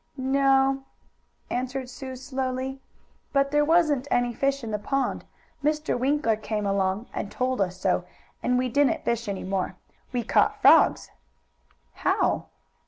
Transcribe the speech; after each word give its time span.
"No," 0.17 0.83
answered 1.51 1.87
Sue 1.87 2.15
slowly. 2.15 2.81
"But 3.33 3.51
there 3.51 3.63
wasn't 3.63 4.07
any 4.09 4.33
fish 4.33 4.63
in 4.63 4.71
the 4.71 4.79
pond. 4.79 5.25
Mr. 5.63 5.95
Winkler 5.95 6.37
came 6.37 6.65
along 6.65 7.05
and 7.13 7.31
told 7.31 7.61
us 7.61 7.79
so, 7.79 8.03
and 8.41 8.57
we 8.57 8.67
didn't 8.67 9.05
fish 9.05 9.29
any 9.29 9.43
more. 9.43 9.75
We 10.11 10.23
caught 10.23 10.59
frogs." 10.59 11.11
"How?" 11.93 12.47